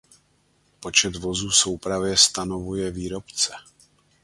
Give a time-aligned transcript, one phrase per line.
[0.79, 3.53] Počet vozů v soupravě stanovuje výrobce.